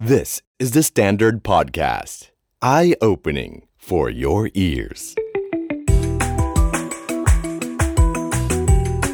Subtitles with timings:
[0.00, 2.30] This is the Standard Podcast.
[2.62, 5.16] Eye opening for your ears.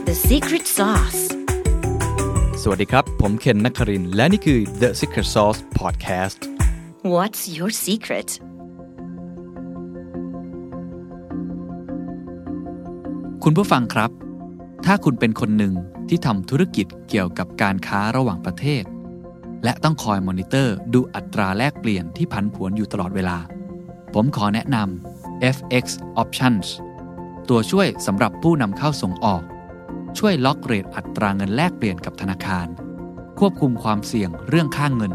[0.04, 1.20] The secret sauce.
[2.62, 6.38] สวัสดีครับ ผมเคนนักครินทร์และนี่คือ The Secret Sauce Podcast
[7.14, 8.28] What's your secret?
[13.44, 14.10] คุณผู้ฟังครับ
[14.86, 15.72] ถ้าคุณเป็นคนหนึ่ง
[16.08, 18.84] ที่ทำธุรกิจเกี่ยวกับการค้าระหว่างประเทศ
[19.64, 23.38] และต้องคอยมอนิเตอร์ดูอัตราแลกเปลี่ยนที่ผันผวนอยู่ตลอดเวลา
[24.14, 25.84] ผมขอแนะนำ FX
[26.22, 26.66] Options
[27.48, 29.42] ตัวช่วยสำหรับผู้นำเข้าส่งออก
[30.18, 32.66] ช่วยล็อกเรทอัตราเงินแลกเปลี่ยนกับธนาคาร
[33.38, 35.12] ควบคุมความเสี่ยงเรื่องค่างเงิน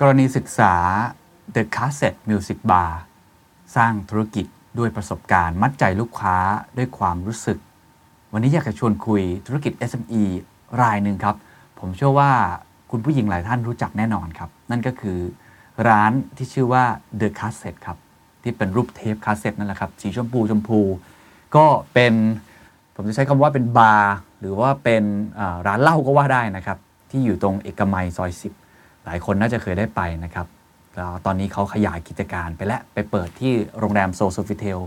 [0.00, 0.74] กรณีศึกษา
[1.54, 2.92] The Cassette Music Bar
[3.76, 4.46] สร้างธุรกิจ
[4.78, 6.36] ด้วยประสบการณ์มัดใจลูกค้า
[6.76, 7.58] ด้วยความรู้สึก
[8.32, 10.22] วันนี้อยากจะชวนคุยธุรกิจ SME
[10.82, 11.36] รายหนึ่งครับ
[11.78, 12.30] ผมเชื่อว่า
[12.90, 15.18] คุณผู้หญิงหลายท่านรู้จักแน่นอนครับ นั่นก็คือ
[15.88, 16.84] ร้านที่ชื่อว่า
[17.20, 17.96] The Cassette ครับ
[18.42, 20.80] ที่เป็นรูปเทปคาสเซ็ตนั่นแหละครับสีชมพูชมพู
[21.56, 22.14] ก็เป็น
[22.94, 25.04] ผมจะใช้คำว่าเป็นบาร์หรือว่าเป็น
[25.66, 26.78] ร้านเหล้าก็ว่าได้นะครับ
[27.10, 28.30] ที่อยู่ตรงเอกมัยซอย
[28.66, 30.46] 10 หลายคนน่าจะเคยได้ไปนะครับ
[30.96, 34.78] แล้วตอนนี้เขาขยายกิจการไปและไปเปิดที่โรงแรม SO Sofitel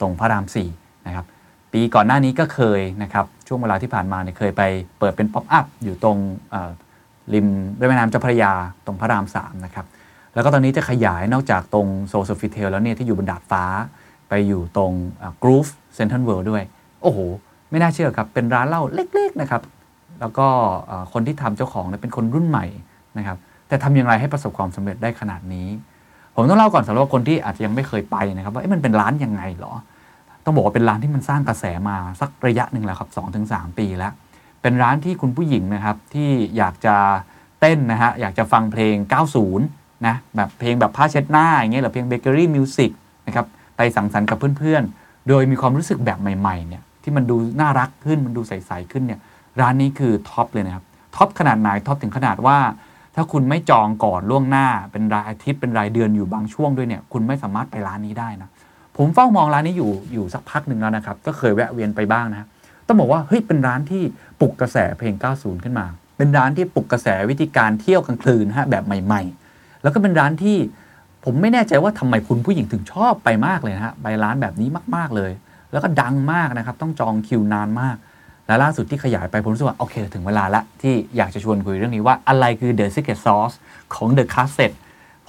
[0.00, 0.44] ตรงพระราม
[0.76, 1.26] 4นะครับ
[1.72, 4.62] ปีก่อนหน้านี้ก็เคยนะครับ ช่วงเวลาที่ผ่านมาเนี่ยเคยไป
[4.98, 6.18] เปิดเป็น pop-up อยู่ตรง
[7.34, 7.46] ริม
[7.88, 8.52] แม่น้ำเจ้าพระยา
[8.86, 9.86] ตรงพระราม3นะครับ
[10.38, 13.64] แล้วก็ตอนนี้จะขยายนอกจากตรง SO Sofitel แล้วเนี่ยที่อยู่บนดาดฟ้า
[14.28, 14.92] ไปอยู่ตรง
[15.42, 16.62] Groove เซนทรัลเวิลด์ด้วย
[17.02, 17.18] โอ้โห
[17.70, 19.62] ไม่น่าเชื่อครับ เป็นร้านเหล้าเล็ก ๆ นะครับ
[20.20, 20.46] แล้วก็
[21.12, 22.66] คนที่ทำเจ้าของเป็นคนรุ่นใหม่
[23.18, 23.36] นะครับ
[23.68, 25.68] แต่ทำอย่างไรให้ประสบความสำเร็จได้ขนาดนี้
[26.34, 29.72] ผมต้องเล่าก่อนสำหรับคนที่อาจจะยังไม่เคยไปนะครับว่ามันเป็นร้านยังไงเหรอ
[30.44, 34.12] ต้องบอกว่าเป็นร้านที่มันสร้างกระแสมาสักระยะหนึ่งแล้วครับ2-3ถึงสี่ปีแล้ว
[34.62, 36.96] เป็นร้านที่คุณผู้หญิงนะครับที่อยากจะ
[37.60, 42.90] เต้นนะฮะอยากจะฟังเพลง 90 นะแบบเพลงแบบผ้าเช็ดหน้าอย่างเงี้ยหรือเพลงเบเกอรี่มิวสิก
[43.26, 49.20] นะครับไปสังสรรค์กับเพื่อนๆ โดยมีความรู้สึกแบบใหม่ๆเนี่ยที่มันดูน่ารักขึ้นมันดูใสๆขึ้นเนี่ย
[49.60, 50.84] ร้านนี้คือ top เลยนะครับ
[51.16, 52.58] top ขนาดไหน top ถึงขนาดว่า
[53.14, 58.48] ถ้าคุณไม่จองก่อนล่วงหน้า เป็นรายอาทิตย์เป็นรายเดือนอยู่บางช่วงด้วยเนี่ยคุณไม่สามารถไปร้านนี้ได้นะ
[58.96, 62.46] ผมเฝ้ามองร้านนี้อยู่อยู่สักพักหนึ่งแล้วนะครับก็เคยแวะเวียนไปบ้างนะ
[62.86, 64.02] ต้องบอกว่าเฮ้ยเป็นร้านที่
[64.40, 65.86] ปลุกกระแสเพลง 90 ขึ้นมา
[66.16, 69.47] เป็นร้านที่ปลุกกระแสวิธีการเที่ยวกลางคืนฮะแบบใหม่ๆ
[69.82, 70.56] แล้วก็เป็นร้านที่
[71.24, 75.32] ผมไม่แน่ใจว่าทำไมคุณผู้หญิงถึงชอบไปมากเลยนะฮะไปร้านแบบนี้มากๆเลย
[75.72, 77.96] แล้วก็ดังมากนะครับ ต้องจองคิวนานมาก
[78.46, 83.56] และล่าสุดที่ขยายไปผมรู้สึกว่า โอเค ถึงเวลาละที่อยากจะชวนคุยเรื่องนี้ว่าอะไรคือ The Secret Sauce
[83.94, 84.72] ของ The c a s s e t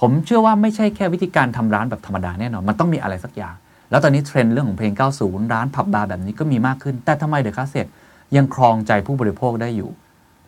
[0.00, 3.54] ผมเชื่อว่าไม่ใช่แค่วิธีการทำร้านแบบธรรมดาแน่นอน มันต้องมีอะไรสักอย่าง
[3.90, 7.90] แล้วตอนนี้เทรนด์เรื่องของเพลง 90 ร้านผับบาร์แบบนี้ก็มีมากขึ้น แต่ทำไม The Cassette
[8.36, 9.90] ยังครองใจผู้บริโภคได้อยู่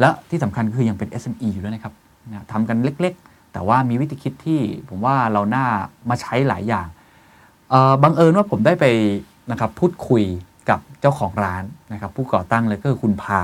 [0.00, 1.94] และที่สำคัญคือยังเป็น SME อยู่ด้วยนะครับ
[2.52, 5.66] ทำกันเล็กๆ แต่ว่ามีวิธีคิดที่ผมว่าเราน่า
[6.08, 6.86] มาใช้หลายอย่าง
[8.02, 8.84] บังเอิญว่าผมได้ไป
[9.50, 10.24] นะครับพูดคุย
[10.70, 13.40] กับเจ้าของร้านนะครับ ผู้ก่อตั้งเลยก็คือคุณพา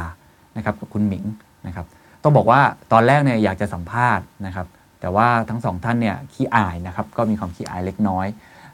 [0.56, 1.24] นะครับกับคุณหมิง
[1.66, 1.86] นะครับ
[2.22, 2.60] ต้องบอกว่า
[2.92, 4.66] ตอนแรกเนี่ยอยากจะสัมภาษณ์นะครับ
[5.00, 8.26] แต่ว่าทั้งสองท่านเนี่ยขี้อายนะครับ ก็มีความขี้อายเล็กน้อย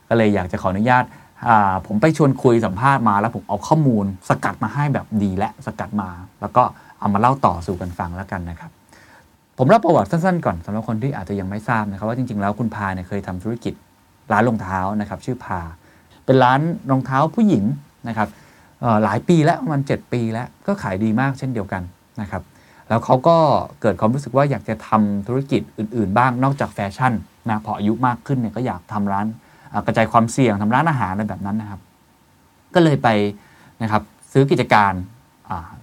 [0.09, 1.05] ก็เลยอยากจะขออนุญาต
[1.87, 6.09] ผมไปชวนคุยสัมภาษณ์มาแล้วผมเอาข้อมูล สกัดมาให้แบบดีและสกัดมา
[6.41, 6.63] แล้วก็
[6.99, 8.71] เอามาเล่าต่อสู่กันฟังแล้วกันนะครับ
[9.59, 13.75] ผมเล่าประวัติสั้นๆก่อนสำหรับคนที่อาจจะยังไม่ทราบนะครับว่าจริงๆแล้วคุณพาเนี่ยเคยทำธุรกิจ
[14.33, 15.61] ร้านรองเท้านะครับชื่อพา
[16.25, 16.61] เป็นร้าน
[16.91, 17.65] รองเท้าผู้หญิง
[18.09, 18.29] นะครับ
[19.05, 21.83] หลายปีแล้วประมาณ7ปีแล้วก็ขายดีมากเช่นเดียวกัน
[22.21, 22.43] นะครับ
[22.89, 23.37] แล้วเขาก็
[23.81, 27.13] เกิดความรู้สึกว่าอยากจะทำธุรกิจอื่นๆ บ้างนอกจากแฟชั่น
[27.49, 29.27] นะพออายุมากขึ้นเนี่ยก็อยากทำร้าน
[29.87, 31.81] กระจายความเสี่ยงทำร้านอาหารอะไรแบบนั้นนะครับ
[32.75, 33.09] ก็เลยไป
[33.83, 34.03] นะครับ
[34.33, 34.93] ซื้อกิจการ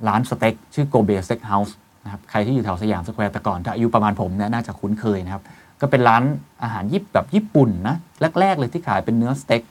[0.08, 1.76] ร้านสเต็กชื่อ Kobe Steakhouse
[2.06, 5.44] นะครับใครที่อยู่แถวสยามสแควร์แต่ก่อนถ้าอายุประมาณผมเนี่ยน่าจะคุ้นเคยนะครับ
[5.82, 6.24] ก็เป็นร้าน
[6.64, 7.96] อาหารญี่ปุ่นแบบญี่ปุ่นนะ
[8.40, 9.62] แรก ๆ เลยที่ขายเป็นเนื้อสเต็ก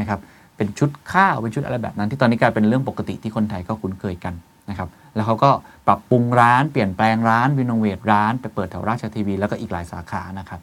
[0.00, 0.20] นะครับ
[0.56, 4.34] เป็นชุดข้าวเป็นชุดอะไรแบบนั้น ที่ตอนนี้กลายเป็นเรื่องปกติที่คนไทยก็คุ้นเคยกัน
[4.70, 5.50] นะครับแล้วเขาก็
[5.86, 10.60] ปรับปรุงร้านเปลี่ยนแปลงร้านรีโนเวทร้านไปเปิดแถวราชทีวี แล้วก็อีกหลายสาขานะครับ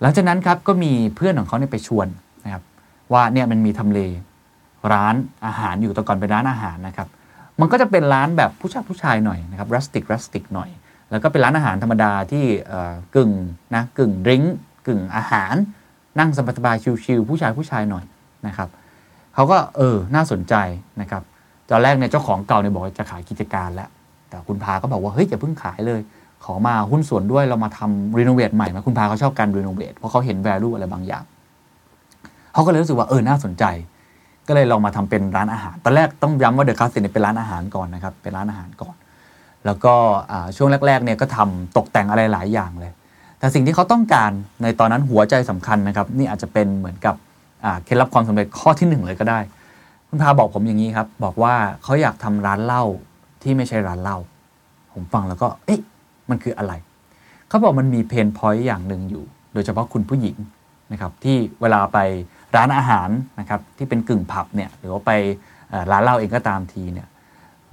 [0.00, 2.06] หลังจากนั้นครับก็มีเพื่อนของเขาเนี่ยไปชวน
[2.44, 2.62] นะครับ
[3.12, 4.00] ว่าเนี่ยมันมีทำเล
[4.92, 5.14] ร้าน
[5.46, 7.08] อาหารอยู่แต่ก่อนเป็นร้านอาหารนะครับ
[7.60, 10.70] มันก็จะเป็นร้านแบบผู้ชายผู้ชายหน่อยนะครับรัสติกรัสติกหน่อย
[11.10, 12.44] แล้วก็เป็นร้านอาหารธรรมดาที่
[13.14, 13.30] กึ่ง
[13.74, 14.56] นะกึ่ง drink
[14.86, 15.54] กึ่งอาหาร
[16.18, 18.04] นั่งสบายๆ chill ๆผู้ชายผู้ชายหน่อย
[18.46, 18.68] นะครับ
[19.34, 20.54] เขาก็เออน่าสนใจ
[21.00, 21.22] นะครับ
[21.70, 23.88] ตอนแรกเนี่ยเจ้าของเก่าเนี่ยบอกจะขายกิจการแล้ว
[24.28, 26.00] แต่คุณพาก็บอกว่าเฮ้ยอย่าเพิ่งขายเลย
[26.44, 31.24] ขอมาหุ้นส่วนด้วยเรามาทำ renovate ใหม่ไหมคุณพาเขาชอบการ renovate เพราะเขาเห็น value อะไรบางอย่าง
[32.52, 33.64] เขาก็เลยรู้สึกว่าเออน่าสนใจ
[34.48, 38.94] ก็เลยลองมาทำเป็นร้านอาหาร ตอนแรกต้องย้ำว่า The Cassette เป็นร้านอาหารก่อนนะครับ เป็นร้านอาหารก่อน
[39.66, 39.94] แล้วก็
[40.56, 42.92] ช่วงแรกๆเนี่ยก็ทำตกแต่งอะไรหลายอย่างเลย
[43.38, 44.30] แต่สิ่งที่เขาต้องการ
[44.62, 47.14] ในตอนนั้นหัวใจสำคัญนะครับ นี่อาจจะเป็นเหมือนกับ
[47.84, 49.38] เคล็ดลับความสำเร็จข้อที่หนึ่งเลยก็ได้
[50.08, 52.84] คุณพาบอกผมอย่างนี้ครับ บอกว่าเขาอยากทำร้านเหล้า
[53.42, 54.18] ที่ไม่ใช่ร้านเหล้า
[54.92, 55.80] ผมฟังแล้วก็ เอ๊ะ
[56.30, 56.72] มันคืออะไร
[57.48, 60.36] เขาบอกมันมีเพนพอยต์อย่างหนึ่งอยู่ โดยเฉพาะคุณผู้หญิง
[60.92, 61.98] นะครับที่เวลาไป
[62.56, 63.08] ร้านอาหาร
[63.40, 65.10] นะครับที่เป็นกึ่งผับเนี่ยหรือว่าไป
[65.90, 67.08] ร้านเหล้าเองก็ตามทีเนี่ย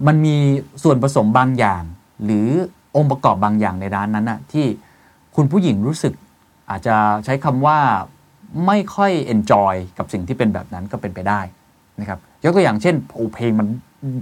[0.07, 0.37] มันมี
[0.83, 1.83] ส่วนผสมบางอย่าง
[2.25, 2.47] หรือ
[2.95, 4.65] องค์ประกอบบางอย่างในร้านนั้นนะที่
[5.35, 6.13] คุณผู้หญิงรู้สึก
[6.69, 6.95] อาจจะ
[7.25, 7.77] ใช้คำว่า
[8.67, 11.41] ไม่ค่อยเอนจอยกับสิ่งที่เป็นแบบนั้นก็เป็นไปได้
[11.99, 13.67] นะครับยกตัวอย่างเช่นโอ้เพลงมัน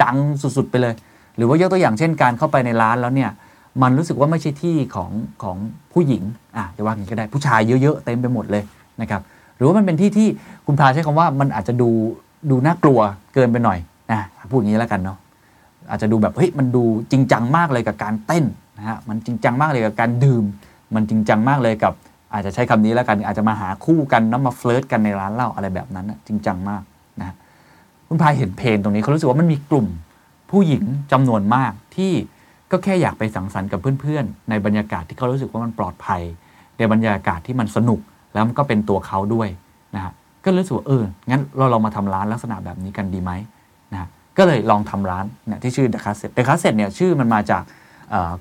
[0.03, 0.93] ดังสุดๆไปเลย
[1.37, 3.31] หรือว่ายกตัวอย่างเช่นการเข้าไปในร้านแล้วเนี่ย
[3.81, 5.11] มันรู้สึกว่าไม่ใช่ที่ของ
[5.43, 5.57] ของ
[5.93, 6.23] ผู้หญิง
[6.57, 8.63] อะจะว่าอย่างนี้ก็ได้ผู้ชายเยอะๆเต็มไปหมดเลย
[9.01, 9.21] นะครับ
[9.61, 10.27] รือว่ามันเป็นที่ที่
[10.65, 11.89] คุณพาใช้คำว่ามันอาจจะดู
[12.49, 12.99] ดูน่ากลัว
[13.33, 13.79] เกินไปหน่อย
[14.11, 14.21] นะ
[14.51, 15.17] พูดอย่างนี้แล้วกันเนาะ
[15.89, 18.45] อาจจะดูแบบเฮ้ยมันดูจริงจังมากเลยกับการเต้น
[18.77, 20.43] นะฮะมันจริงจังมากเลยกับการดื่ม
[20.95, 21.93] มันจริงจังมากเลยกับ
[22.33, 26.81] อาจจะใช้คำนี้แล้วกัน อาจจะมาหาคู่กันน้ำมาเฟลิร์ตกันในร้านเหล้าอะไรแบบนั้นนะจริงจังมาก
[27.21, 27.35] นะ
[28.07, 29.87] คุณพายเห็นเพลงตรงนี้เขารู้สึกว่ามันมีกลุ่ม
[30.51, 32.11] ผู้หญิงจำนวนมากที่
[32.71, 36.21] ก็แค่อยากไปสังสรรค์กับเพื่อนๆ ในบรรยากาศที่เขารู้สึกว่ามันปลอดภัย
[36.77, 37.99] ในบรรยากาศที่มันสนุก
[38.33, 39.49] แล้วมันก็เป็นตัวเขาด้วย
[39.95, 40.13] นะฮะ
[40.43, 43.31] ก็รู้สึกว่าเอองั้นเราลองมาทำร้านลักษณะแบบนี้กันดีไหม
[43.93, 44.07] นะ
[44.37, 47.63] ก็เลยลองทำร้านเนี่ยที่ชื่อ The Cassette The Cassette เนี่ยชื่อมันมาจาก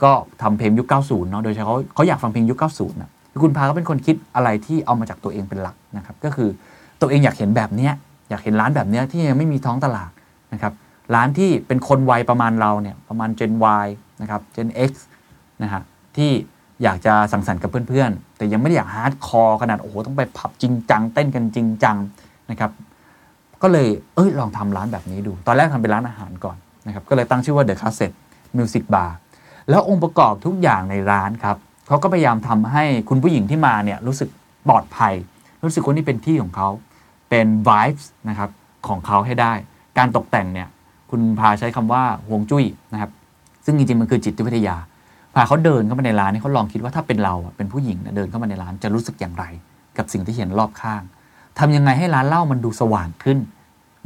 [0.05, 3.11] ก็ทำเพลงยุค 90 เนาะโดยเฉพาะเขาอยากฟังเพลงยุค 90นะ
[3.43, 6.49] คุณพาก็เป็นคนคิดอะไรที่เอามาจากตัวเองเป็นหลักนะครับก็คือ
[7.01, 7.93] ตัวเองอยากเห็นแบบเนี้ย
[8.31, 10.11] อยากเห็นร้านแบบเนี้ยที่ยังไม่มีท้องตลาด
[10.53, 10.73] นะครับ
[11.15, 13.53] ร้านที่เป็นคนวัยประมาณเราเนี่ยประมาณ Gen
[13.85, 13.87] Y
[14.23, 14.93] นะครับ Gen X
[15.63, 15.83] นะฮะ
[16.17, 16.31] ที่
[16.83, 21.97] อยากจะสังสรรค์กับเพื่อนๆ แต่ยังไม่ได้อยาก hardcore ขนาด โอ้โห ต้องไปผับจริงจัง เต้นกันจริงจัง
[22.51, 22.71] นะครับ
[23.63, 26.57] ก็เลยเอ้ยลองทำร้านแบบนี้ดู ตอนแรกทำเป็นร้านอาหารก่อน
[26.87, 28.17] นะครับก็เลยตั้งชื่อว่า The Cassette
[28.57, 29.11] Music Bar
[29.71, 31.57] แล้วองค์ประกอบทุกอย่างในร้านครับ
[31.89, 34.29] เขาก็พยายามทำให้คุณผู้หญิงที่มาเนี่ยรู้สึก
[34.69, 35.15] ปลอดภัย
[35.65, 36.69] รู้สึกว่านี่เป็นที่ของเขา
[37.31, 38.51] เป็น vibes นะครับ
[38.89, 39.53] ของเขาให้ได้
[39.99, 40.69] การตกแต่งเนี่ย
[41.11, 43.11] คุณพาใช้คำว่าฮวงจุ้ยนะครับ
[43.65, 44.77] ซึ่งจริงๆมันคือจิตวิทยา
[45.35, 49.45] พาเขาเดินเข้ามาในร้านนี่เขาลองคิดว่าถ้าเป็นเราเป็นผู้หญิงเดินเข้ามาในร้านจะรู้สึกอย่างไร
[49.97, 51.03] กับสิ่งที่เห็นรอบข้าง
[51.59, 53.39] ทำยังไงให้ร้านเหล้ามันดูสว่างขึ้น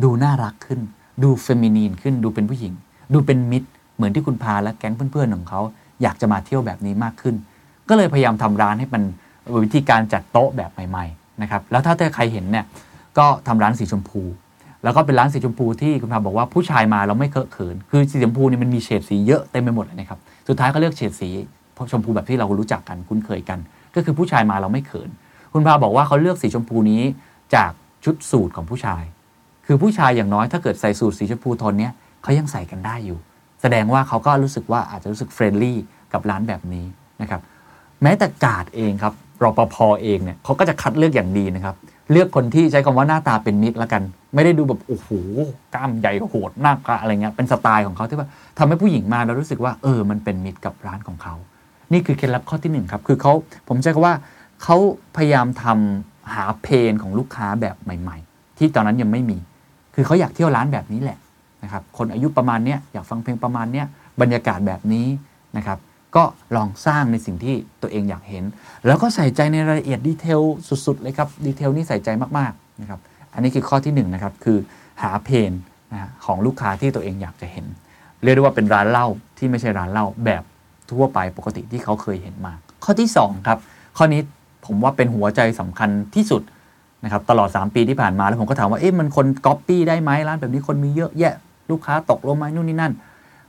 [0.03, 0.81] ดูน่ารักขึ้น
[1.23, 2.73] ดูเฟมินีนขึ้น ดูเป็นผู้หญิง
[3.13, 5.61] ดูเป็นมิตร เหมือนที่คุณพาและแก๊งเพื่อนๆของเขา
[6.03, 7.35] อยากจะมาเที่ยวแบบนี้มากขึ้น
[7.89, 9.03] ก็เลยพยายามทำร้านให้มัน
[9.65, 12.65] วิธีการจัดโต๊ะแบบใหม่ๆนะครับแล้วถ้าใครเห็นเนี่ย
[13.19, 14.23] ก็ทำร้านสีชมพู
[14.85, 20.19] แล้วก็เป็นร้านสีชมพูที่คุณพาบอกว่าผู้ชายมาเราไม่เคอะเขิน คือสีชมพูนี่มันมีเฉดสีเยอะเต็มไปหมดเลยนะครับ
[20.49, 21.29] สุดท้ายก็เลือกเฉดสี
[21.91, 23.59] ชมพูแบบที่เรารู้จักกันคุ้นเคยกัน
[23.95, 25.11] ก็คือผู้ชายมาเราไม่เขิน
[25.53, 27.03] คุณพาบอกว่าเขาเลือกสีชมพูนี้
[27.55, 27.71] จาก
[28.05, 29.03] ชุดสูทของผู้ชาย
[29.67, 31.91] คือผู้ชายอย่างน้อยถ้าเกิดใส่สูทสีชมพูโทนนี้
[32.23, 33.19] เขายังใส่กันได้อยู่
[33.63, 35.79] แสดงว่าเขาก็รู้สึกว่าอาจจะรู้สึก friendly
[36.13, 36.87] กับร้านแบบนี้
[37.23, 37.41] นะครับ
[38.03, 41.77] แม้แต่การ์ดเองครับรปภเองเนี่ยเขาก็จะคัดเลือกอย่างดีนะครับ
[42.11, 44.03] เลือกคนที่ใช้คำว่าหน้าตาเป็นมิตรละกัน
[44.35, 45.09] ไม่ได้ดูแบบโอ้โห
[45.75, 51.35] กล้ามใหญ่โหดหน้ากะอะไรเงี้ยเป็นสไตล์ของเขาที่ว่าทำให้ผู้หญิงมาแล้วรู้สึกว่าเออมันเป็นมิตรกับร้านของเขา
[51.93, 53.33] นี่คือเคล็ดลับข้อที่หนึ่งครับคือเขา
[53.69, 54.15] ผมใช้คำว่า
[54.63, 54.77] เขา
[55.17, 59.39] พยายามทำหาเพนของลูกค้าแบบใหม่ ๆ ที่ตอนนั้นยังไม่มี
[59.95, 61.19] คือเขาอยากเที่ยวร้านแบบนี้แหละ
[61.63, 63.87] นะครับคนอายุประมาณเนี้ยอยากฟังเพลงประมาณเนี้ย
[64.21, 65.07] บรรยากาศแบบนี้
[65.57, 65.79] นะครับ
[66.17, 66.25] ก็
[66.57, 68.45] ลองสร้างในสิ่งที่ตัวเองอยากเห็น
[68.87, 70.41] แล้วก็ใส่ใจในรายละเอียด detail
[70.87, 73.01] สุดๆเลยครับ detail นี่ใส่ใจมากๆนะครับ
[73.35, 74.59] อันนี้คือข้อที่1นะครับคือ
[75.03, 75.53] หา pain
[75.93, 77.67] นะของลูกค้าที่ตัวเองอยากจะเห็น
[78.23, 79.07] เรียกได้ว่าเป็นร้านเหล้า
[79.39, 80.43] ที่ไม่ใช่ร้านเหล้าแบบ
[80.91, 82.53] ทั่วไปปกติที่เขาเคยเห็นมา
[82.85, 83.59] ข้อที่2ครับ
[83.97, 84.21] ข้อนี้
[84.67, 86.43] ผมว่าเป็นหัวใจสำคัญที่สุด
[87.05, 91.35] นะครับตลอด 3 ปีที่ผ่านมาแล้วผมก็ถามว่าเอ๊ะมันคนก๊อปปี้ได้ไหมร้านแบบนี้คนมีเยอะแยะ
[91.71, 92.93] ลูกค้าตกลงไหมนู่นนี่นั่น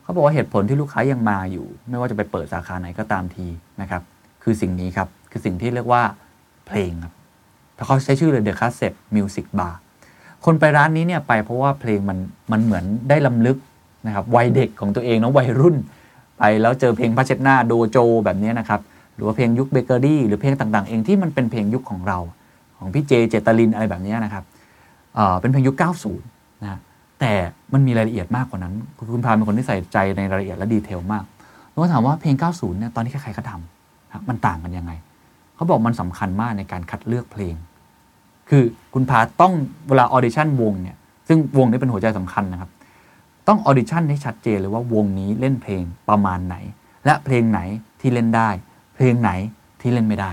[0.05, 3.47] เขาบอกว่าเหตุผลที่ลูกค้ายังมาอยู่ ไม่ว่าจะไปเปิดสาขาไหนก็ตามที
[3.81, 4.01] นะครับ
[4.43, 6.03] คือสิ่งนี้ครับ คือสิ่งที่เรียกว่า
[6.67, 7.13] เพลงครับ
[7.73, 9.73] เพราะเขาใช้ชื่อเลย The Cassette Music Bar
[10.45, 12.17] คนไปร้านนี้เนี่ยไปเพราะว่าเพลงมัน
[12.51, 13.57] มันเหมือนได้ลำลึก
[14.07, 15.75] นะครับวัยเด็กของตัวเองนะวัยรุ่น
[16.39, 18.81] ไปแล้วเจอเพลงพัชเชตนาโดโจแบบนี้นะครับ
[19.15, 22.17] หรือว่าเพลงยุคเบเกอรี่หรือเพลงต่างๆ เองที่มันเป็นเพลงยุคของเรา
[22.77, 24.43] ของพี่เจเจตลินอะไรแบบนี้นะครับ
[25.41, 25.75] เป็นเพลงยุค
[26.19, 26.79] 90 นะ
[27.19, 27.33] แต่
[27.73, 28.73] มันมีรายละเอียดมากกว่านั้น
[29.13, 31.23] คุณพาเป็นคนที่ใส่ใจในรายละเอียดและ detail มาก
[31.71, 34.91] แล้วก็ถามว่าเพลง 90 เนี่ยตอนนี้ใครๆก็ทำมันต่างกันยังไง
[35.55, 37.55] เขาบอกมันสำคัญมากในการคัดเลือกเพลง
[38.49, 39.53] คือคุณพาต้อง
[39.87, 40.95] เวลา audition วงเนี่ย
[41.27, 42.69] ซึ่งวงนี้เป็นหัวใจสำคัญนะครับ
[43.47, 46.55] ต้อง audition ให้ชัดเจนเลยว่าวงนี้เล่นเพลงประมาณไหน
[47.05, 47.59] และเพลงไหน
[48.01, 48.49] ที่เล่นได้
[48.95, 49.31] เพลงไหน
[49.81, 50.31] ที่เล่นไม่ได้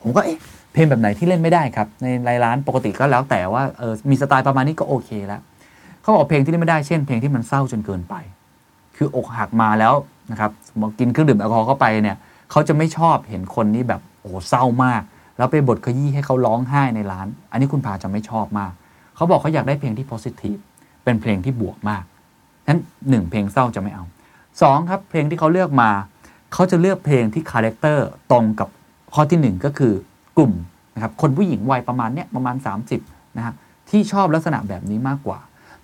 [0.00, 0.38] ผมก็เอ๊ะ
[0.72, 5.40] เพลงแบบไหนที่เล่นไม่ได้ครับ ในรายร้านปกติก็แล้วแต่ว่าเออมีสไตล์ประมาณนี้ก็โอเคแล้ว
[6.08, 8.14] เขาบอกเพลงที่เล่นไม่ได้เช่นเพลงที่มันเศร้าจนเกินไป
[8.96, 9.94] คืออกหักมาแล้ว
[10.30, 12.16] นะครับสมมติกินเครื่องดื่มแอลกอฮอล์เข้าไปเนี่ย
[12.50, 15.02] เขาจะไม่ชอบเห็นคนนี้แบบโอ้เศร้ามาก
[15.36, 18.72] แล้วไปบทขยี้ให้เขาร้องไห้ในร้าน อันนี้คุณพาจะไม่ชอบมาก
[19.16, 20.60] เขาบอกเขาอยากได้เพลงที่ positive
[21.04, 22.04] เป็นเพลงที่บวกมาก
[22.68, 22.78] นั้น
[23.10, 24.04] หนึ่งเพลงเศร้าจะไม่เอา
[24.62, 25.90] สองครับเพลงที่เขาเลือกมา
[26.52, 28.68] เขาจะเลือกเพลงที่ character ตรงกับ
[29.14, 29.92] ข้อที่หนึ่งก็คือ
[30.36, 30.52] กลุ่ม
[30.94, 32.56] นะครับคนผู้หญิงวัยประมาณเนี้ยประมาณ
[32.96, 33.54] 30นะฮะ
[33.90, 35.38] ที่ชอบลักษณะแบบนี้มากกว่า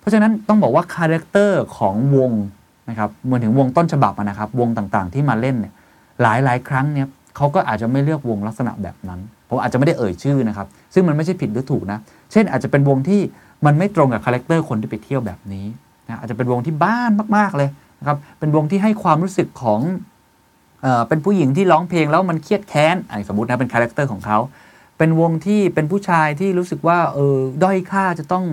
[0.05, 2.31] เพราะฉะนั้นต้องบอกว่า character ของวง
[2.89, 5.73] นะครับเหมือนถึงวงต้นฉบับนะครับ วงต่างๆที่มาเล่นเนี่ย
[6.21, 9.19] หลายหลายๆครั้งเนี่ยเขาก็อาจจะไม่เลือกวงลักษณะแบบนั้น
[9.49, 11.99] ผมอาจจะไม่ได้เอ่ยชื่อนะครับ ซึ่งมันไม่ใช่ผิดหรือถูกนะ
[12.31, 13.21] เช่นอาจจะเป็นวงที่
[13.65, 15.65] มันไม่ตรงกับ character คนที่ไปเที่ยวแบบนี้
[16.07, 17.69] นะอาจจะเป็นวงที่บ้านมากๆเลย
[17.99, 19.81] นะครับเป็นวงที่ให้ความรู้สึกของ
[20.81, 24.37] เออเป็นผู้หญิงที่ร้องเพลงแล้วมันเคียดแค้นอันนี้สมมตินะเป็น character ของเขา
[24.97, 28.45] เป็นวงที่เป็นผู้ชายที่รู้สึกว่าเออด้อยค่าจะต้อง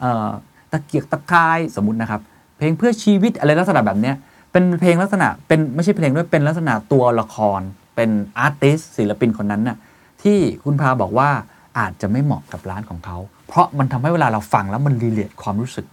[0.00, 2.20] ตะเกียกตะกายสมมตินะครับ
[2.56, 4.14] เพลงเพื่อชีวิตอะไรลักษณะแบบเนี้ย
[4.52, 7.60] เป็นเพลงลักษณะเป็นไม่ใช่เพลงด้วยเป็นลักษณะตัวละคร
[7.96, 9.76] เป็น artist ศิลปินคนนั้นน่ะ
[10.22, 11.28] ที่คุณพาบอกว่า
[11.78, 13.16] อาจจะไม่เหมาะกับร้านของเขา
[13.48, 15.86] เพราะมันทำให้เวลาเราฟังแล้วมันรีเลทความรู้สึก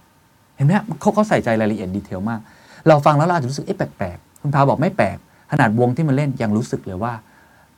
[0.56, 2.40] เห็นไหมเขาเขาใส่ใจรายละเอียดดีเทลมาก
[2.88, 5.16] เราฟังแล้วเราอาจจะรู้สึกเอ๊ะแปลกๆคุณพาบอกไม่แปลก
[5.52, 7.12] ขนาดวงที่มันเล่นยังรู้สึกเลยว่า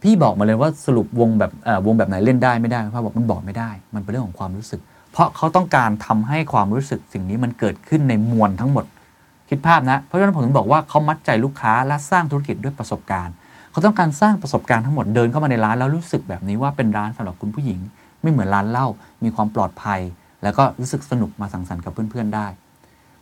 [0.02, 1.52] พี่บอกมาเลยว่าสรุปวงแบบ
[1.87, 4.81] วงแบบไหนเล่นได้ไม่ได้คุณพาบอกมันบอกไม่ได้ มันเป็นเรื่องของความรู้สึก
[5.12, 8.85] เพราะเขาต้องการทำให้ความรู้สึกสิ่งนี้มันเกิดขึ้นในมวลทั้งหมด
[9.49, 13.35] คิดภาพนะ เพราะฉะนั้นผมถึงบอกว่าเขามัดใจลูกค้าและสร้างธุรกิจด้วยประสบการณ์
[13.71, 17.79] เขาต้องการสร้างประสบการณ์ทั้งหมดเดินเข้ามาในร้านแล้วรู้สึกแบบนี้ว่าเป็นร้านสำหรับคุณผู้หญิง
[18.23, 18.87] ไม่เหมือนร้านเหล้า
[19.25, 20.00] มีความปลอดภัย
[20.43, 22.47] แล้วก็รู้สึกสนุกมาสังสรรค์กับเพื่อนๆได้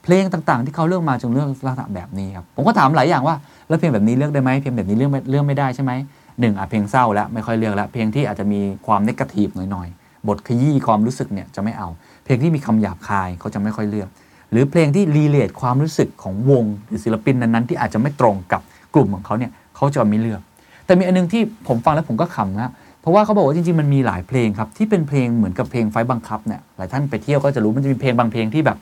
[0.03, 3.37] เพลงต่างๆ ที่เขาเลือกมาจึงเลือกลักษณะแบบนี้ครับผมก็ถามหลายอย่างว่า
[3.69, 5.93] แล้วเพลงแบบนี้เลือกได้ไหมเพลงแบบนี้เลือกไม่เลือกไม่ได้ใช่ไหม
[6.41, 11.89] หนึ่งอะเพลงเศร้าแล้วไม่ค่อยเลือกแล้วเพลงที่อาจจะมีความนกาทีฟหน่อยๆ บทขยี้ความรู้สึกเนี่ยจะไม่เอา
[12.25, 14.09] เพลงที่มีคำหยาบคายเขาจะไม่ค่อยเลือก
[14.51, 18.61] หรือเพลงที่รีเลทความรู้สึกของวง หรือศิลปินนั้นๆ ที่อาจจะไม่ตรงกับ
[18.95, 20.41] กลุ่มของเขาเนี่ยเขาจะไม่เลือก
[20.87, 28.77] แต่มีอันนึงที่ผมฟังแล้วผมก็ขำนะเพราะว่าเขาบอกว่าจริงๆมันมีหลายเพลงครับที่เป็นเพลงเหมือนกับเพลงไฟบังคับเนี่ยหลายท่านไปเที่ยวก็จะรู้มันจะมีเพลงบางเพลงที่แบบ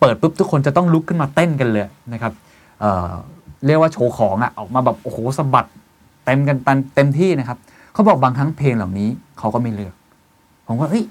[0.00, 2.32] เปิดปุ๊บทุกคนจะต้องลุกขึ้นมาเต้นกันเลยนะครับ
[2.80, 5.66] เเรียกว่าโชว์ของอะ่ะออกมาแบบโอ้โหสะบัด
[6.24, 7.58] เต็มกันตันเต็มที่นะครับ
[7.92, 9.94] เขาบอกบางครั้งเพลงเหล่านี้เขาก็ไม่เลือก
[10.70, 11.04] ผมว่าเฮ้ย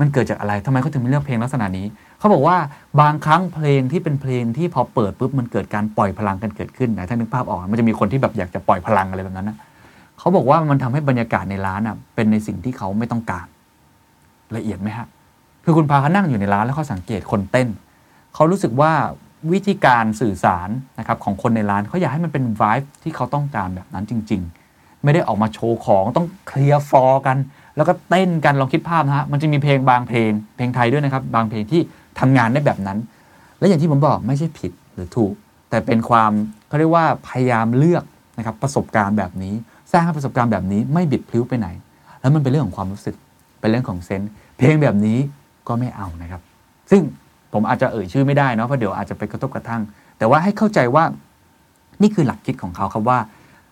[0.00, 1.86] มันเกิดจากอะไรทำไมเขาถึงม่เลือกเพลงลักษณะนี้
[2.18, 2.56] เขาบอกว่า
[3.00, 9.56] บางครั้งเพลงที่เป็นเพลงที่พอเปิดปุ๊บมันเกิดการปล่อยพลังกันเกิดขึ้นไหนท่านนึกภาพออกมันจะมีคนที่แบบอยากจะปล่อยพลังอะไรแบบนั้นนะ
[10.18, 13.46] เขาบอกว่ามันทำให้บรรยากาศในร้านอะเป็นในสิ่งที่เขาไม่ต้องการ
[14.56, 15.06] ละเอียดไหมฮะ
[15.64, 17.68] คือคุณพาเขานั่งอยู่ในร้านแล้วเขาสังเกตคนเต้น
[18.34, 18.92] เขารู้สึกว่า
[19.52, 20.68] วิธีการสื่อสาร
[20.98, 24.65] นะครับของคนในร้านเขาอยากให้มันเป็น vibe ที่เขาต้องการแบบนั้นจริง ๆ
[25.04, 27.36] ไม่ได้ออกมาโชว์ของต้องเคลียร์ฟอร์กัน
[27.76, 31.80] แล้วก็เต้นกันลองคิดภาพนะฮะมันจะมีเพลงบางเพลง เพลงไทยด้วยนะครับ บางเพลงที่
[32.20, 32.98] ทำงานได้แบบนั้น
[33.58, 35.32] และอย่างที่ผมบอกไม่ใช่ผิดหรือถูก
[35.70, 36.32] แต่เป็นความ
[36.68, 38.04] เขาเรียกว่าพยายามเลือก
[38.38, 39.54] นะครับประสบการณ์แบบนี้
[39.92, 41.68] สร้างให้ประสบการณ์แบบนี้ไม่บิดพลิ้วไปไหน
[42.20, 43.14] แล้วมันเป็นเรื่องของความรู้สึก
[43.60, 45.18] เป็นเรื่องของเซนส์เพลงแบบนี้
[45.68, 46.40] ก็ไม่เอานะครับ
[46.90, 47.00] ซึ่ง
[47.52, 49.82] ผมอาจจะเอ่ยชื่อไม่ได้เนาะเพราะเดี๋ยวอาจจะไปกระทบกระทั่ง
[50.18, 51.04] แต่ว่าให้เข้าใจว่า
[52.02, 53.18] นี่คือหลักคิดของเขาครับว่า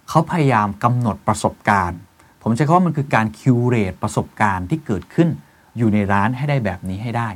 [0.08, 1.98] เขาพยายามกำหนดประสบการณ์
[2.42, 5.28] ผมใช้คำว่ามันคือการคิวเรตประสบการณ์ที่เกิดขึ้น
[5.78, 7.28] อยู่ในร้านให้ได้แบบนี้ให้ได้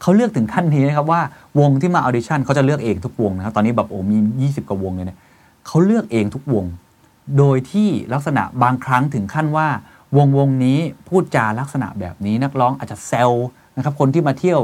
[0.00, 1.20] เขาเลือกถึงขั้นนี้นะครับว่า
[1.60, 5.18] วงที่มา audition เขาจะเลือกเองทุกวงนะครับตอนนี้แบบโอ้มี 20 กว่าวงเลยเนี่ย
[5.66, 6.64] เขาเลือกเองทุกวง
[7.38, 9.68] โดยที่ลักษณะบางครั้งถึงขั้นว่า
[10.16, 10.78] วงวงนี้
[11.08, 13.30] พูดจาลักษณะแบบนี้นักร้องอาจจะแซว
[13.76, 14.60] นะครับคนที่มาเที่ยว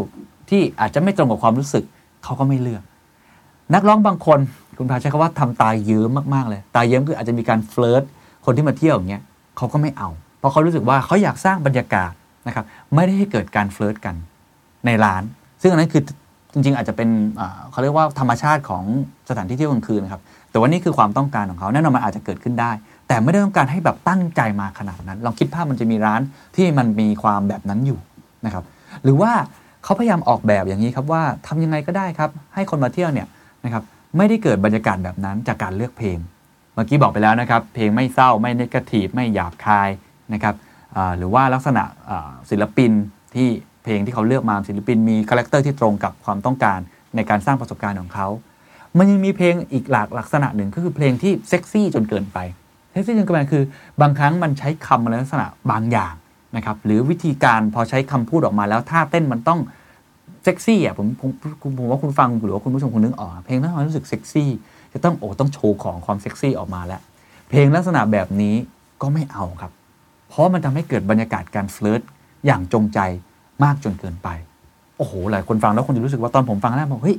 [0.50, 1.84] ที่อาจจะไม่ตรงกับความรู้สึก
[2.24, 2.82] เขาก็ไม่เลือก
[3.74, 4.38] นักร้องบางคน
[4.78, 8.02] คุณพาใช้คำว่าทำตาเยิ้มมากๆเลย ตาเยิ้มคืออาจจะมีการ flirt
[8.44, 9.22] คนที่มาเที่ยวอย่างเงี้ย
[9.56, 12.12] เขาก็ไม่เอา เพราะเขารู้สึกว่าเขาอยากสร้างบรรยากาศ
[12.46, 12.64] นะครับ
[12.94, 14.14] ไม่ได้ให้เกิดการเฟลิร์ตกัน
[14.86, 15.22] ในร้าน
[15.62, 16.02] ซึ่งอันนั้นคือ
[16.52, 17.08] จริงๆ อาจจะเป็น
[17.70, 18.84] เขาเรียกว่าธรรมชาติของ
[19.28, 22.72] สถานที่เที่ยวกลางคืนนะครับแต่ว่านี่คือความต้องการของเขาแน่นอนมันอาจจะเกิดขึ้นได้
[23.08, 26.20] แต่ไม่ได้ต้องการให้แบบตั้งใจมาขนาดนั้นลองคิดภาพมันจะมีร้าน
[26.56, 27.98] ที่มันมีความแบบนั้นอยู่
[28.46, 28.64] นะครับ
[29.04, 29.32] หรือว่า
[29.84, 33.26] เขาพยายามออกแบบอย่างนี้ครับว่าทำยังไงก็ได้ครับให้คนมาเที่ยวเนี่ย
[33.64, 33.82] นะครับ
[34.16, 36.18] ไม่ได้เกิดบรรยากาศแบบนั้นจากการเลือกเพลง
[36.74, 39.88] เมื่อกี้บอกไปแล้วนะครับ เพลงไม่เศร้าไม่ negative ไม่หยาบคาย
[40.32, 40.54] นะครับ
[41.16, 41.82] หรือว่าลักษณะ
[42.50, 42.90] ศิลปิน
[43.34, 43.48] ที่
[43.82, 46.78] เพลงที่เขาเลือกมาศิลปินมี character ที่ตรงกับความต้องการ
[47.16, 48.28] ในการสร้างประสบการณ์ของเขา
[48.98, 52.38] มันยังมีเพลงอีกหลากลักษณะหนึ่งก็คือเพลงที่เซ็กซี่จนเกินไป
[52.92, 53.64] เซ็กซี่จนเกินไปคือ
[54.00, 56.14] บางครั้งมันใช้คำในลักษณะบางอย่าง
[56.56, 59.60] นะครับหรือวิธีการพอใช้คำพูดออกมาแล้วท่าเต้นมันต้อง
[60.46, 61.30] เซ็กซี่อะผมผม
[61.78, 64.50] ผมว่าคุณฟังหรือว่าคุณผู้ชมคุณนึกออกเพลงนั้นมันรู้สึกเซ็กซี่
[64.92, 67.00] จะต้องโอ้ต้องโชว์ของความเซ็กซี่ออกมาแล้ว
[67.48, 68.54] เพลงลักษณะแบบนี้
[69.02, 69.72] ก็ไม่เอาครับ
[70.28, 72.02] เพราะมันทำให้เกิดบรรยากาศการเฟลิร์ต
[72.46, 72.98] อย่างจงใจ
[73.64, 74.28] มากจนเกินไป
[74.96, 77.16] โอ้โห หลายคนฟังแล้วคนจะรู้สึกว่าตอนผมฟังแรกบอกเฮ้ย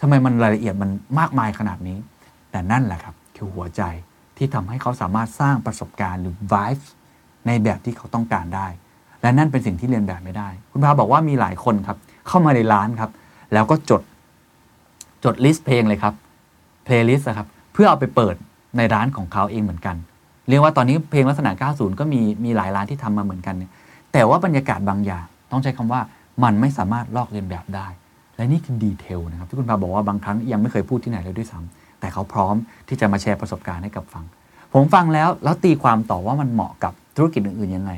[0.00, 1.98] ทำไมมันรายละเอียดมันมากมายขนาดนี้
[2.50, 3.82] แต่นั่นแหละครับ คือหัวใจ
[4.36, 6.84] ที่ทำให้เขาสามารถสร้างประสบการณ์หรือ vibe
[7.46, 8.66] ในแบบที่เขาต้องการได้
[9.22, 11.98] และนั่นเป็นสิ่งที่เลียนแบบไม่ได้ คุณพาบอกว่ามีหลายคนครับ
[12.30, 13.10] เข้ามาในร้านครับ
[13.52, 14.02] แล้วก็จด
[15.24, 16.14] จด list เพลงเลยครับ
[16.84, 18.34] playlist ครับเพื่อเอาไปเปิด
[18.76, 19.96] ในร้านของเขาเองเหมือนกัน
[20.48, 23.70] เรียกว่าตอนนี้เพลงลักษณะ 90 ก็มีมีหลายร้านที่ทำมาเหมือนกันเนี่ย
[24.12, 26.00] แต่ว่าบรรยากาศบางอย่าง ต้องใช้คำว่า
[26.44, 27.86] มันไม่สามารถลอกเลียนแบบได้
[28.36, 32.54] และนี่คือ detail นะครับที่คุณพาบอกว่าบางครั้งยังไม่เคยพูดที่ไหนเลยด้วยซ้ำแต่เขาพร้อม
[32.88, 34.24] ที่จะมาแชร์ประสบการณ์ให้กับฟัง
[34.72, 37.92] ผมฟังแล้วแล้วตีความต่อว่ามันเหมาะกับธุรกิจอื่นๆยังไง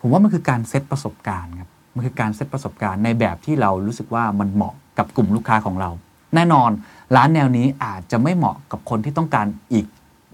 [0.00, 5.90] ผมว่ามันคือการเซตประสบการณ์ครับ มันคือการเซตประสบการณ์ในแบบที่เรารู้สึกว่ามันเหมาะกับกลุ่มลูกค้าของเรา
[6.34, 6.70] แน่นอน
[7.16, 9.86] ร้านแนวนี้อาจจะไม่เหมาะกับคนที่ต้องการอีก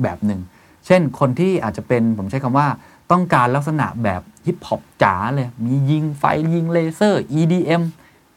[0.03, 0.41] แบบหนึ่ง
[0.87, 2.67] เช่นคนที่อาจจะเป็นผมใช้คำว่า
[3.11, 6.25] ต้องการลักษณะแบบฮิปฮอปจ๋าเลย มียิงไฟ
[6.55, 7.83] ยิงเลเซอร์ EDM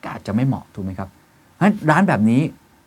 [0.04, 1.10] ก็อาจจะไม่เหมาะถูกไหมครับ
[1.56, 2.42] เพราะร้านแบบนี้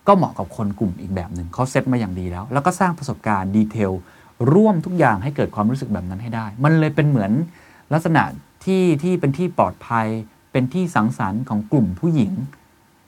[0.09, 3.93] ก็เหมาะกับคนกลุ่มอีกแบบหนึ่งเขาเซตมาอย่างดีแล้ว แล้วก็สร้างประสบการณ์ดีเทล
[4.53, 7.31] ร่วมทุกอย่างให้เกิดความรู้สึกแบบนั้นให้ได้ มันเลยเป็นเหมือน
[7.93, 8.23] ลักษณะ
[8.67, 10.07] ที่ที่เป็นที่ปลอดภัย
[10.53, 12.33] เป็นที่สังสรรค์ของกลุ่มผู้หญิง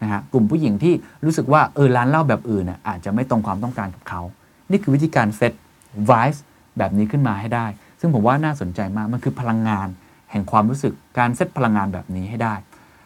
[0.02, 4.22] นะฮะกลุ่มผู้หญิงที่รู้สึกว่าเออร้านเหล้าแบบอื่นน่ะอาจจะไม่ตรงความต้องการกับเขา
[4.70, 5.52] นี่คือวิธีการเซต
[6.10, 6.38] vibe
[6.78, 7.66] แบบนี้ขึ้นมาให้ได้
[8.00, 9.88] ซึ่งผมว่าน่าสนใจมาก มันคือพลังงาน
[10.30, 12.54] แห่งความรู้สึกการเซตพลังงานแบบนี้ให้ได้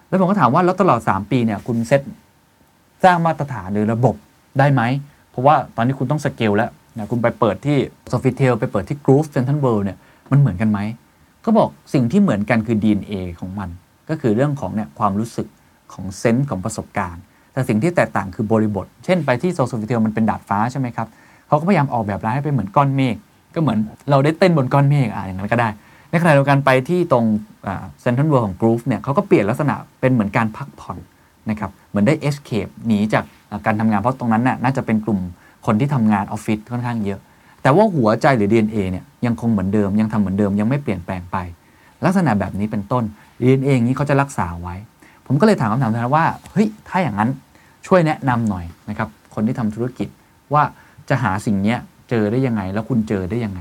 [0.09, 2.03] แล้วผมก็ถามว่าแล้วตลอด 3 ปีเนี่ยคุณเซต
[3.05, 4.15] สร้างมาตรฐานหรือระบบ
[4.59, 4.83] ได้ไหม
[5.31, 7.79] เพราะว่าตอนนี้คุณต้องสเกลแล้วนะคุณไปเปิดที่
[8.13, 9.99] Sofitel ไปเปิดที่ Groove Central World เนี่ย
[10.31, 10.79] มันเหมือนกันไหม
[11.45, 13.69] ก็บอกสิ่งที่เหมือนกันคือ DNA ของมัน
[14.09, 15.47] ก็คือเรื่องของเนี่ยความรู้สึก
[15.93, 17.23] ของ sense ของประสบการณ์
[17.53, 21.07] แต่สิ่งที่แตกต่างคือบริบท เช่นไปที่ SO Sofitel มันเป็นดาดฟ้าใช่ไหมครับ
[21.49, 23.17] เขาก็พยายามออกแบบร้านให้เป็นเหมือนก้อนเมฆ
[23.55, 23.79] ก็เหมือน
[24.11, 25.69] เราได้เต้นบนก้อนเมฆอะอย่างนั้นก็ได้
[26.11, 27.25] ในขณะเดียวกันไปที่ตรง
[28.01, 30.99] Central World ของ Groove เนี่ยเขาก็เปลี่ยนลักษณะเป็นเหมือนการพักผ่อน
[31.51, 33.25] นะครับเหมือนได้ escape หนีจาก
[33.67, 35.19] การทำงานเพราะตรงนั้นน่ะน่าจะเป็นกลุ่ม
[35.67, 37.21] คนที่ทำงานออฟฟิศค่อนข้างเยอะ
[37.63, 41.37] แต่ว่าหัวใจหรือ DNA เนี่ยยังคงเหมือนเดิมยังทำเหมือนเดิมยังไม่เปลี่ยนแปลงไป
[42.05, 43.05] ลักษณะแบบนี้เป็นต้น
[43.41, 44.75] DNA อย่างนี้เขาจะรักษาไว้
[45.27, 47.31] ผมก็เลยถามคำถามนะว่าเฮ้ยถ้าอย่างนั้น
[47.87, 50.09] ช่วยแนะนำหน่อยนะครับคนที่ทำธุรกิจ
[50.55, 50.63] ว่า
[51.09, 51.77] จะหาสิ่งนี้
[52.11, 53.61] เจอได้ยังไง แล้วคุณเจอได้ยังไง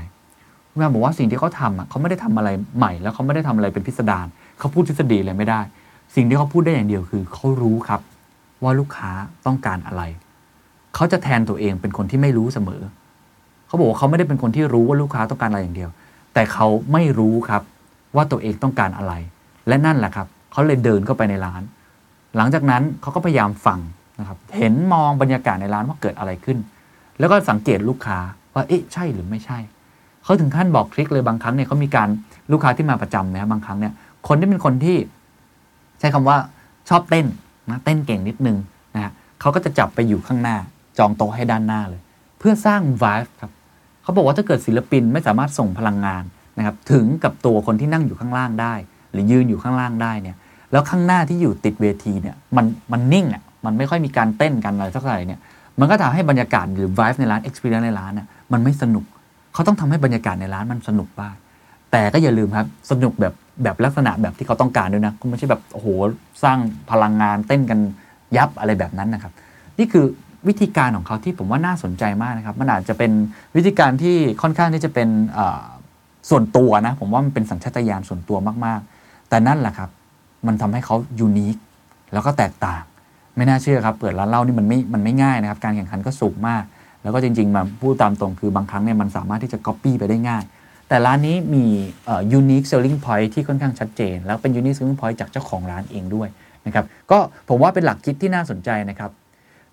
[0.68, 4.26] คุณแม่บอกว่าสิ่งที่เขาทำอะเขาไม่ได้ทำอะไรใหม่ แล้วเขาไม่ได้ทำอะไรเป็นพิสดาร
[4.58, 5.60] เขาพูดทฤษฎีอะไรไม่ได้
[6.14, 8.00] สิ่งที่เขาพูดได้อย่างเดียวคือเขารู้ครับ
[8.62, 9.10] ว่าลูกค้า
[9.46, 10.02] ต้องการอะไร
[10.94, 12.82] เขาจะแทนตัวเองเป็นคนที่ไม่รู้เสมอ
[13.72, 15.90] เขาบอกว่าเขาไม่ได้เป็นคนที่รู้ว่าลูกค้าต้องการอะไรอย่างเดียว
[16.34, 17.62] แต่เขาไม่รู้ครับ
[18.16, 19.12] ว่าตัวเองต้องการอะไร
[19.68, 21.62] และนั่นแหละครับเขาเลยเดินเข้าไปในร้าน
[22.36, 23.78] หลังจากนั้นเขาก็พยายามฟัง
[24.20, 26.58] นะครับเห็นมองบรรยากาศในร้านว่าเกิดอะไรขึ้น
[27.18, 28.18] แล้วก็สังเกตลูกค้า
[28.54, 29.58] ว่าเอ๊ะใช่หรือไม่ใช่
[30.24, 32.08] เขาถึงขั้นบอกทริคเลยบางครั้งเนี่ยเขามีการ
[32.52, 33.92] ลูกค้าที่มาประจำนะครับบางครั้งเนี่ย
[34.28, 34.96] คนที่เป็นคนที่
[35.98, 36.36] ใช้คำว่า
[36.88, 37.26] ชอบเต้น
[37.70, 38.56] นะเต้นเก่งนิดนึง
[38.94, 40.56] นะฮะเขาก็จะจับไปอยู่ข้างหน้า
[40.98, 42.00] จองโต๊ะให้ด้านหน้าเลย
[42.38, 43.50] เพื่อสร้าง vibe ครับ
[44.02, 46.24] เขาบอกว่าถ้าเกิดศิลปินไม่สามารถส่งพลังงาน
[46.58, 48.74] นะครับถึงกับตัวคนที่นั่งอยู่ข้างล่างได้
[49.12, 50.36] หรือยืนอยู่ข้างล่างได้เนี่ย
[50.72, 55.40] แล้วข้างหน้าที่อยู่ติดเวทีเนี่ยมันมันนิ่งอะมันไม่ค่อยมีการเต้นกันอะไรสักเท่าไหร่เนี่ย
[55.80, 59.04] มันก็ทำให้บรรยากาศหรือ vibe ในร้าน experience ในร้านเนี่ยมันไม่สนุก
[59.54, 61.34] เขาต้องทำให้บรรยากาศในร้านมันสนุกบ้าง
[61.92, 65.88] แต่ก็อย่าลืมครับสนุกแบบแบบลักษณะแบบที่เขาต้องการด้วยนะไม่ใช่แบบโอ้โห
[66.42, 66.58] สร้าง
[66.90, 67.78] พลังงานเต้นกัน
[68.36, 69.32] ยับอะไรแบบนั้นนะครับ
[69.78, 70.04] นี่คือ
[70.48, 73.12] วิธีการของเขาที่ผมว่าน่าสนใจมากนะครับ มันอาจจะเป็น
[73.56, 75.08] วิธีการที่ค่อนข้างที่จะเป็น
[76.30, 79.90] ส่วนตัวนะ ผมว่ามันเป็นสัญชาตญาณส่วนตัวมากๆ แต่นั่นแหละครับ
[80.46, 81.56] มันทำให้เขา unique
[82.12, 82.82] แล้วก็แตกต่าง
[83.36, 86.62] ไม่น่าเชื่อครับ เปิดร้านเหล้านี่มันไม่มันไม่ง่ายนะครับ การแข่งขันก็สูงมาก
[87.02, 90.44] แล้วก็จริงๆมาพูดตามตรงคือบางครั้งเนี่ยมันสามารถที่จะก๊อปปี้ไปได้ง่าย
[90.88, 91.64] แต่ร้านนี้มี
[92.32, 96.28] unique selling point ที่ค่อนข้างชัดเจน แล้วเป็น unique selling point จากเจ้าของร้านเองด้วย
[96.66, 99.10] นะครับก็ผมว่าเป็นหลักคิดที่น่าสนใจนะครับ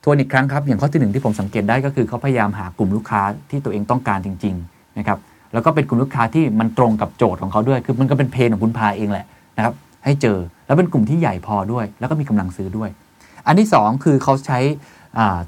[0.04, 5.18] ทวนอีกครั้งครับ อย่างข้อที่หนึ่งที่ผมสังเกตได้ก็คือเขาพยายามหากลุ่มลูกค้าที่ตัวเองต้องการจริงๆนะครับ
[5.54, 9.26] แล้วก็เป็นกลุ่มลูกค้าที่มันตรงกับโจทย์ของเขาด้วย คือมันก็เป็นเพนของคุณพาเองแหละ
[9.58, 9.74] นะครับ
[10.06, 12.90] ให้เจอแล้วเป็นกลุ่มที่ใหญ่พอด้วย แล้วก็มีกำลังซื้อด้วย
[13.48, 14.60] อันที่ 2 คือเขาใช้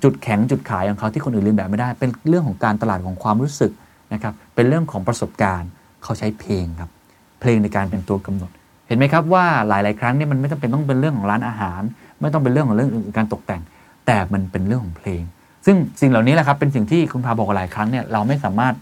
[0.04, 3.72] จุดแข็งจุดขายของเขาที่คนอื่นเรียนแบบไม่ได้ เป็นเรื่องของการตลาดของความรู้สึก
[4.14, 5.70] นะครับเป็นเรื่องของประสบการณ์
[6.04, 6.90] เขาใช้เพลงครับ
[7.40, 8.52] เพลงในการเป็นตัวกำหนด
[8.88, 11.82] เห็นไหมครับว่าหลาย ๆ ครั้งเนี่ยมันไม่จำเป็นต้องเป็นเรื่องของร้านอาหาร
[12.22, 13.62] ไม่ต้องเป็นเรื่องของเรื่องการตกแต่ง
[14.12, 15.22] แต่มันเป็นเรื่องของเพลง
[15.66, 18.76] ซึ่งสิ่งเหล่านี้แหละครับเป็นสิ่งที่คุณพาบอกหลายครั้งเนี่ยเราไม่สามารถ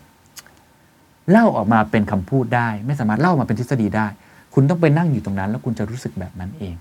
[1.31, 4.07] เล่าออกมาเป็นคำพูดได้ ไม่สามารถเล่ามาเป็นทฤษฎีได้
[4.53, 6.75] คุณต้องไปนั่งอยู่ตรงนั้น แล้วคุณจะรู้สึกแบบนั้นเอง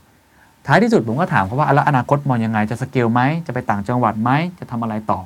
[0.67, 5.21] ท้ายที่สุดผมก็ถามเขาว่าแล้วอนาคตมองยังไงจะสเกลไหมจะไปต่างจังหวัดไหมจะทำอะไรต่อ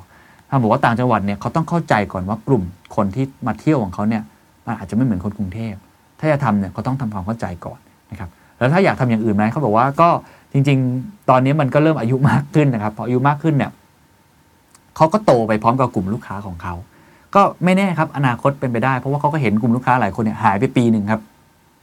[0.47, 2.63] เขาบอกว่าต่างจังหวัดเนี่ยเขาต้องเข้าใจก่อนว่ากลุ่ม
[2.95, 4.23] คนที่มาเที่ยวของเขาเนี่ย
[4.65, 5.73] มันอาจจะไม่เหมือนคนกรุงเทพ
[6.19, 7.79] ถ้าจะทำเนี่ยเขาต้องทำความเข้าใจก่อน
[8.11, 10.09] นะครับ แล้วถ้าอยากทำอย่างอื่นไหมเขาบอกว่าก็
[10.53, 13.71] จริง ๆ ตอนนี้มันก็เริ่มอายุมากขึ้นนะครับพออายุมากขึ้นเนี่ย
[14.95, 16.73] เขาก็โตไปพร้อมกับกลุ่มลูกค้าของเขา
[17.35, 21.21] ก็ไม่แน่ครับอนาคตเป็นไปได้ เพราะว่าเขาก็เห็นกลุ่มลูกค้าหลายคนเนี่ยหายไปปีหนึ่งครับ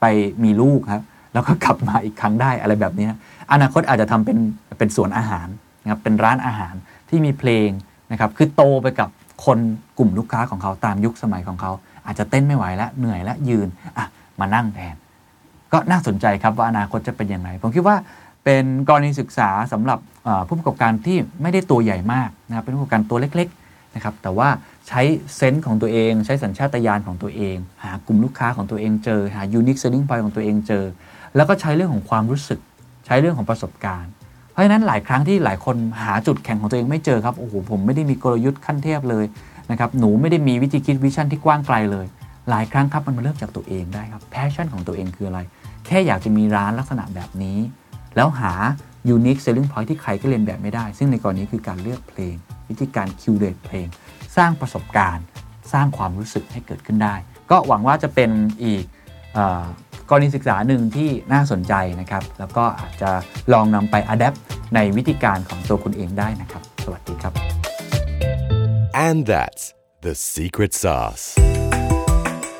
[0.01, 0.05] ไป
[0.45, 1.03] มีลูกครับ
[1.33, 3.09] แล้วก็กลับมาอีกครั้งได้อะไรแบบนี้
[3.53, 4.39] อนาคตอาจจะทำเป็น
[4.79, 5.49] เป็นสวนอาหาร
[5.83, 6.75] นะครับเป็นร้านอาหาร
[7.09, 7.69] ที่มีเพลง
[8.13, 9.09] นะครับคือโตไปกับ
[9.45, 9.59] คน
[9.99, 11.73] กลุ่มลูกค้าของเขาตามยุคสมัยของเขา
[12.07, 14.07] อาจจะเต้นไม่ไหวแล้วเหนื่อยแล้วยืนอะ
[14.41, 14.95] มานั่งแทน
[15.73, 17.97] ก็น่าสนใจครับว่าอนาคตจะเป็นยังไงผมคิดว่า
[18.45, 19.99] เป็นกรณีศึกษาสำหรับ
[20.49, 24.49] ผู้ประกอบการที่ไม่ได้ตัวใหญ่มากนะครับเป็นผู้ประกอบการตัวเล็กๆนะครับแต่ว่า
[24.89, 25.01] ใช้
[25.37, 30.85] เซนส์ของตัวเอง ใช้สัญชาตญาณของตัวเอง หากลุ่มลูกค้าของตัวเองเจอ หา unique selling point ของตัวเองเจอ
[31.37, 32.61] แล้วก็ใช้เรื่องของความรู้สึก
[33.07, 34.13] ใช้เรื่องของประสบการณ์
[34.53, 39.25] เพราะฉะนั้นหลายครั้งที่หลายคนหาจุดแข็งของตัวเองไม่เจอครับโอ้โหผมไม่ได้มีกลยุทธ์ขั้นเทพเลย
[39.71, 42.07] นะครับหนูไม่ได้มีวิธีคิด vision ที่กว้างไกลเลย
[42.51, 45.41] หลายครั้งครับมันมาเริ่มจากตัวเองได้ครับ passion ของตัวเองคืออะไร
[45.87, 47.59] แค่อยากจะมีร้านลักษณะแบบนี้
[48.17, 48.53] แล้วหา
[49.15, 52.35] unique selling point ที่ใครก็เลียนแบบไม่ได้ ซึ่งในกรณีคือการเลือกเพลง
[52.69, 53.87] วิธีการ curate เพลง
[54.37, 55.25] สร้างประสบการณ์
[55.73, 57.15] สร้างความรู้สึกให้เกิดขึ้นได้
[57.51, 58.31] ก็หวังว่าจะเป็น
[58.65, 58.85] อีก
[60.11, 63.11] กรณีศึกษาหนึ่งที่น่าสนใจนะครับ แล้วก็อาจจะ
[63.53, 64.39] ลองนำไป adapt
[64.75, 67.33] ในวิธีการของตัวคุณเองได้นะครับ สวัสดีครับ
[69.09, 69.65] and that's
[70.07, 71.25] the secret sauce